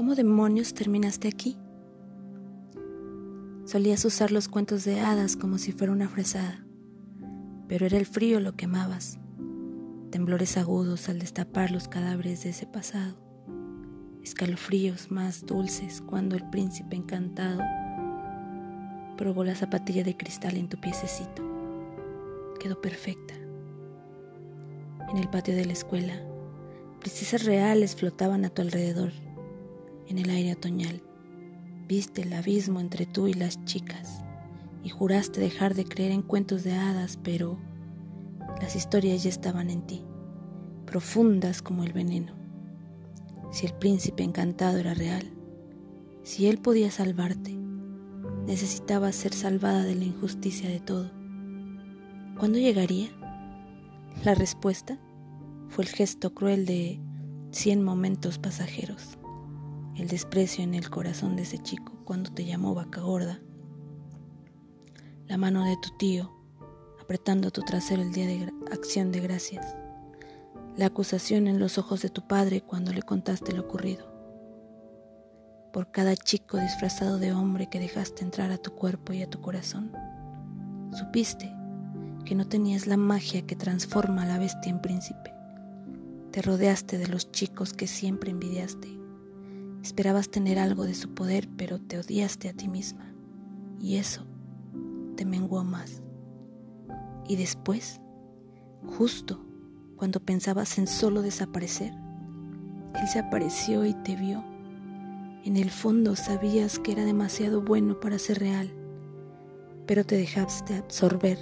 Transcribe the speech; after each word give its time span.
¿Cómo 0.00 0.14
demonios 0.14 0.72
terminaste 0.72 1.28
aquí? 1.28 1.58
Solías 3.66 4.02
usar 4.06 4.32
los 4.32 4.48
cuentos 4.48 4.86
de 4.86 4.98
hadas 4.98 5.36
como 5.36 5.58
si 5.58 5.72
fuera 5.72 5.92
una 5.92 6.08
fresada, 6.08 6.64
pero 7.68 7.84
era 7.84 7.98
el 7.98 8.06
frío 8.06 8.40
lo 8.40 8.56
que 8.56 8.64
amabas, 8.64 9.18
temblores 10.10 10.56
agudos 10.56 11.10
al 11.10 11.18
destapar 11.18 11.70
los 11.70 11.86
cadáveres 11.86 12.44
de 12.44 12.48
ese 12.48 12.66
pasado, 12.66 13.14
escalofríos 14.22 15.10
más 15.10 15.44
dulces 15.44 16.00
cuando 16.00 16.34
el 16.34 16.48
príncipe 16.48 16.96
encantado 16.96 17.60
probó 19.18 19.44
la 19.44 19.54
zapatilla 19.54 20.02
de 20.02 20.16
cristal 20.16 20.56
en 20.56 20.70
tu 20.70 20.80
piececito. 20.80 21.42
Quedó 22.58 22.80
perfecta. 22.80 23.34
En 25.10 25.18
el 25.18 25.28
patio 25.28 25.54
de 25.54 25.66
la 25.66 25.74
escuela, 25.74 26.14
princesas 27.00 27.44
reales 27.44 27.94
flotaban 27.94 28.46
a 28.46 28.48
tu 28.48 28.62
alrededor, 28.62 29.12
en 30.10 30.18
el 30.18 30.30
aire 30.30 30.52
otoñal. 30.52 31.02
Viste 31.88 32.22
el 32.22 32.32
abismo 32.32 32.80
entre 32.80 33.06
tú 33.06 33.28
y 33.28 33.34
las 33.34 33.64
chicas 33.64 34.24
y 34.82 34.88
juraste 34.88 35.40
dejar 35.40 35.74
de 35.74 35.84
creer 35.84 36.12
en 36.12 36.22
cuentos 36.22 36.64
de 36.64 36.74
hadas, 36.74 37.18
pero 37.22 37.58
las 38.60 38.76
historias 38.76 39.22
ya 39.22 39.30
estaban 39.30 39.70
en 39.70 39.86
ti, 39.86 40.04
profundas 40.86 41.62
como 41.62 41.84
el 41.84 41.92
veneno. 41.92 42.34
Si 43.52 43.66
el 43.66 43.72
príncipe 43.74 44.22
encantado 44.22 44.78
era 44.78 44.94
real, 44.94 45.30
si 46.22 46.46
él 46.46 46.58
podía 46.58 46.90
salvarte, 46.90 47.56
necesitaba 48.46 49.10
ser 49.12 49.32
salvada 49.32 49.84
de 49.84 49.94
la 49.94 50.04
injusticia 50.04 50.68
de 50.68 50.80
todo. 50.80 51.10
¿Cuándo 52.38 52.58
llegaría? 52.58 53.08
La 54.24 54.34
respuesta 54.34 54.98
fue 55.68 55.84
el 55.84 55.90
gesto 55.90 56.34
cruel 56.34 56.66
de 56.66 57.00
cien 57.50 57.82
momentos 57.82 58.38
pasajeros, 58.38 59.18
el 60.00 60.08
desprecio 60.08 60.64
en 60.64 60.74
el 60.74 60.88
corazón 60.88 61.36
de 61.36 61.42
ese 61.42 61.58
chico 61.58 61.92
cuando 62.04 62.32
te 62.32 62.44
llamó 62.44 62.74
vaca 62.74 63.00
gorda, 63.00 63.40
la 65.28 65.36
mano 65.36 65.64
de 65.64 65.76
tu 65.76 65.90
tío 65.98 66.32
apretando 67.00 67.50
tu 67.50 67.62
trasero 67.62 68.02
el 68.02 68.12
día 68.12 68.26
de 68.26 68.52
acción 68.70 69.10
de 69.10 69.20
gracias, 69.20 69.76
la 70.76 70.86
acusación 70.86 71.48
en 71.48 71.58
los 71.58 71.76
ojos 71.76 72.02
de 72.02 72.08
tu 72.08 72.26
padre 72.28 72.62
cuando 72.62 72.92
le 72.92 73.02
contaste 73.02 73.52
lo 73.52 73.62
ocurrido, 73.62 74.06
por 75.72 75.90
cada 75.90 76.16
chico 76.16 76.56
disfrazado 76.58 77.18
de 77.18 77.32
hombre 77.32 77.68
que 77.68 77.80
dejaste 77.80 78.22
entrar 78.22 78.52
a 78.52 78.58
tu 78.58 78.76
cuerpo 78.76 79.12
y 79.12 79.22
a 79.22 79.28
tu 79.28 79.40
corazón. 79.40 79.92
Supiste 80.92 81.52
que 82.24 82.36
no 82.36 82.46
tenías 82.46 82.86
la 82.86 82.96
magia 82.96 83.42
que 83.42 83.56
transforma 83.56 84.22
a 84.22 84.26
la 84.26 84.38
bestia 84.38 84.70
en 84.70 84.80
príncipe. 84.80 85.34
Te 86.30 86.42
rodeaste 86.42 86.96
de 86.96 87.08
los 87.08 87.32
chicos 87.32 87.72
que 87.72 87.88
siempre 87.88 88.30
envidiaste. 88.30 88.99
Esperabas 89.82 90.30
tener 90.30 90.58
algo 90.58 90.84
de 90.84 90.94
su 90.94 91.14
poder, 91.14 91.48
pero 91.56 91.80
te 91.80 91.98
odiaste 91.98 92.48
a 92.48 92.52
ti 92.52 92.68
misma. 92.68 93.12
Y 93.80 93.96
eso 93.96 94.26
te 95.16 95.24
menguó 95.24 95.64
más. 95.64 96.02
Y 97.26 97.36
después, 97.36 98.00
justo 98.86 99.44
cuando 99.96 100.20
pensabas 100.20 100.78
en 100.78 100.86
solo 100.86 101.22
desaparecer, 101.22 101.92
Él 102.94 103.08
se 103.08 103.18
apareció 103.18 103.84
y 103.84 103.94
te 103.94 104.16
vio. 104.16 104.44
En 105.44 105.56
el 105.56 105.70
fondo 105.70 106.16
sabías 106.16 106.78
que 106.78 106.92
era 106.92 107.04
demasiado 107.04 107.62
bueno 107.62 108.00
para 108.00 108.18
ser 108.18 108.38
real, 108.38 108.72
pero 109.86 110.04
te 110.04 110.16
dejaste 110.16 110.74
absorber 110.74 111.38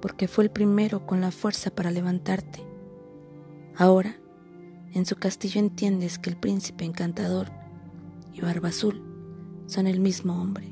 porque 0.00 0.28
fue 0.28 0.44
el 0.44 0.50
primero 0.50 1.06
con 1.06 1.20
la 1.20 1.30
fuerza 1.30 1.70
para 1.70 1.90
levantarte. 1.90 2.64
Ahora, 3.76 4.16
en 4.92 5.04
su 5.04 5.16
castillo 5.16 5.60
entiendes 5.60 6.18
que 6.18 6.30
el 6.30 6.36
príncipe 6.36 6.84
encantador 6.84 7.50
y 8.36 8.40
Barba 8.42 8.68
Azul 8.68 9.02
son 9.66 9.86
el 9.86 9.98
mismo 9.98 10.40
hombre, 10.40 10.68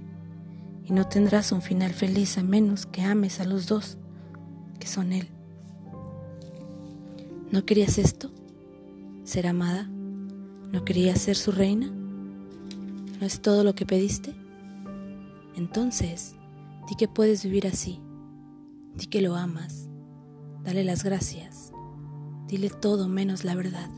y 0.84 0.92
no 0.92 1.08
tendrás 1.08 1.50
un 1.50 1.62
final 1.62 1.94
feliz 1.94 2.36
a 2.36 2.42
menos 2.42 2.84
que 2.84 3.02
ames 3.02 3.40
a 3.40 3.44
los 3.44 3.66
dos, 3.66 3.96
que 4.78 4.86
son 4.86 5.12
él. 5.12 5.28
¿No 7.50 7.64
querías 7.64 7.96
esto? 7.96 8.30
¿Ser 9.24 9.46
amada? 9.46 9.88
¿No 10.70 10.84
querías 10.84 11.20
ser 11.20 11.36
su 11.36 11.52
reina? 11.52 11.86
¿No 11.86 13.26
es 13.26 13.40
todo 13.40 13.64
lo 13.64 13.74
que 13.74 13.86
pediste? 13.86 14.34
Entonces, 15.56 16.34
di 16.88 16.96
que 16.96 17.08
puedes 17.08 17.44
vivir 17.44 17.66
así, 17.66 18.00
Di 18.94 19.06
que 19.06 19.20
lo 19.20 19.34
amas. 19.34 19.88
Dale 20.62 20.84
las 20.84 21.02
gracias. 21.02 21.72
Dile 22.46 22.70
todo 22.70 23.08
menos 23.08 23.44
la 23.44 23.56
verdad. 23.56 23.90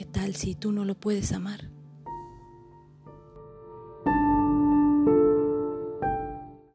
¿Qué 0.00 0.06
tal 0.06 0.34
si 0.34 0.54
tú 0.54 0.72
no 0.72 0.86
lo 0.86 0.94
puedes 0.94 1.30
amar? 1.30 1.68